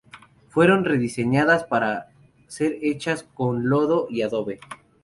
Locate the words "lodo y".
3.69-4.23